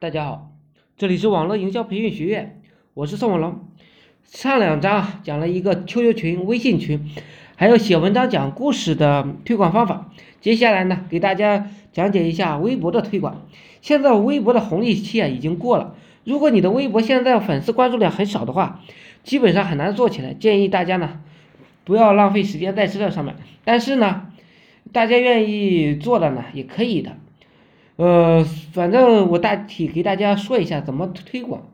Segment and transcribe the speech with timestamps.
[0.00, 0.50] 大家好，
[0.96, 2.62] 这里是网络营销培训学院，
[2.94, 3.66] 我是宋文龙。
[4.24, 7.10] 上两章讲了一个 QQ 群、微信群，
[7.54, 10.10] 还有写文章、讲故事的推广方法。
[10.40, 13.46] 接下来呢，给大家讲解一下微博的推广。
[13.82, 15.94] 现在微博的红利期啊已经过了，
[16.24, 18.80] 如果你的微博现在粉丝关注量很少的话，
[19.22, 20.32] 基本上很难做起来。
[20.32, 21.20] 建议大家呢，
[21.84, 23.36] 不要浪费时间在这上面。
[23.66, 24.28] 但是呢，
[24.92, 27.18] 大家愿意做的呢，也可以的。
[28.00, 28.42] 呃，
[28.72, 31.68] 反正我大体给大家说一下怎么推广。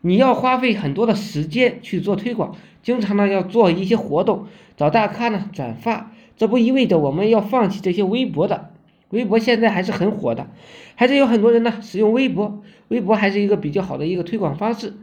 [0.00, 4.46] 你要花费很多的时间去做推广，经常呢要做一些活动，
[4.78, 6.10] 找大咖呢转发。
[6.38, 8.70] 这不意味着我们要放弃这些微博的，
[9.10, 10.48] 微博现在还是很火的，
[10.94, 14.94] 还是有很多人呢使用微博，微博还是一个比较好的一个推广方式。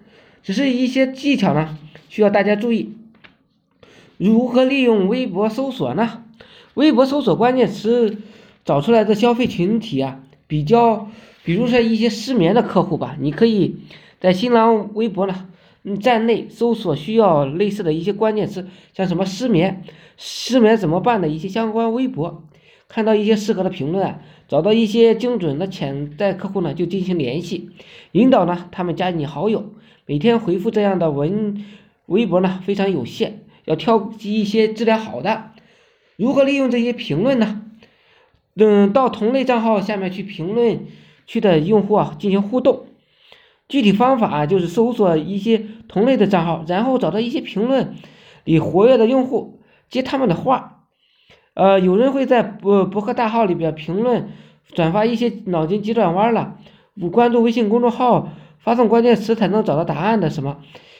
[0.41, 1.77] 只是一些技巧呢
[2.09, 2.95] 需要大家注意。
[4.17, 6.23] 如何利用微博搜索呢？
[6.73, 8.17] 微博搜索关键词。
[8.65, 11.09] 找出来的消费群体啊，比较，
[11.43, 13.77] 比如说一些失眠的客户吧，你可以
[14.19, 15.49] 在新浪微博呢，
[15.83, 19.83] 嗯，站内搜索需要类似的一些关键词，像什么失眠、
[20.17, 22.43] 失眠怎么办的一些相关微博，
[22.87, 27.69] 看到一些适合的评论，找到一些精准的潜在客户呢，就进行联系，
[28.13, 29.73] 引导呢他们加你好友，
[30.05, 31.65] 每天回复这样的文
[32.05, 35.51] 微博呢非常有限，要挑一些质量好的。
[36.15, 37.61] 如何利用这些评论呢？
[38.55, 40.85] 嗯，到同类账号下面去评论
[41.25, 42.85] 区的用户啊进行互动，
[43.67, 47.95] 具体方法就是搜索一些同类的账号，然后找到一些评论
[48.43, 49.59] 里活跃的用户，
[49.89, 50.85] 接他们的话。
[51.55, 54.29] 呃，有人会在博博客大号里边评论，
[54.73, 56.57] 转发一些脑筋急转弯了，
[56.99, 60.57] 不关注微信公众号，发送关键词才能找到答案的什么？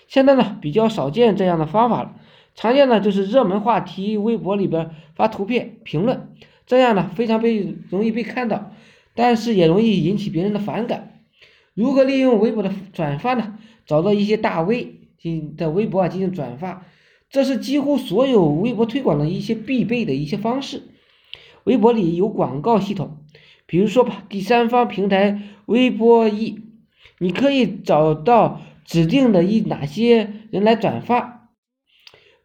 [0.08, 2.14] 现在呢比较少见这样的方法了，
[2.54, 6.30] 常见的就是热门话题微博里边发图片评论。
[6.66, 8.72] 这样呢，非常被容易被看到，
[9.16, 11.22] 但是也容易引起别人的反感。
[11.74, 13.58] 如何利用微博的转发呢？
[13.86, 16.86] 找到一些大 V 进的微博啊进行转发，
[17.30, 20.84] 这是几乎所有微博推广的一些必备的一些方式。
[21.66, 23.18] 微博里有广告系统，
[23.66, 26.62] 比如说吧，第三方平台微博易，
[27.20, 31.43] 你可以找到指定的一哪些人来转发，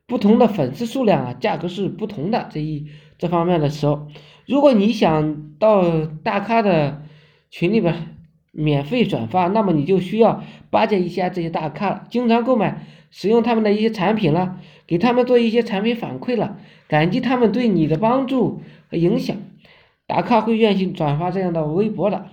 [0.08, 2.48] 不同的粉丝数量啊，价格是不同的。
[2.50, 2.86] 这一。
[3.20, 4.06] 这方面的时候，
[4.46, 7.02] 如果你想到大咖的
[7.50, 8.16] 群里边
[8.52, 19.36] 免费转发，那么你就需要巴结一下这些大咖，经常购买使用他们的一些产品了，给他们做一些产品反馈了，感激他们对你的帮助和影响，
[20.06, 22.26] 大咖会愿意转发这样的微博的。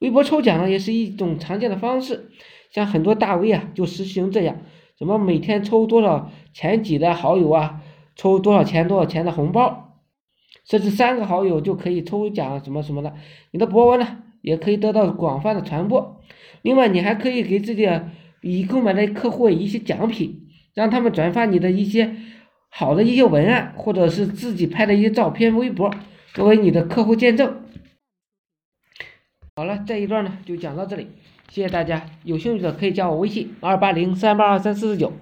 [0.00, 2.28] 微博抽奖呢，也是一种常见的方式，
[2.72, 4.56] 像很多大 V 啊就实行这样，
[4.98, 7.80] 什么每天抽多少前几的好友啊，
[8.14, 9.88] 抽多少钱多少钱的红包。
[10.64, 13.14] 甚至三个好友就可以抽奖什么什么的，
[13.50, 16.20] 你的博文呢也可以得到广泛的传播。
[16.62, 17.88] 另外，你还可以给自己
[18.42, 22.14] 已购买的客户一些奖品，让他们转发你的一些
[22.68, 25.92] 好的一些文案，或者是自己拍的一些照片、微博，
[26.32, 27.64] 作为你的客户见证。
[29.56, 31.08] 好了，这一段呢就讲到这里，
[31.52, 32.06] 谢谢大家。
[32.24, 35.12] 有兴趣的可以加我微信：二八零三八二三四四九。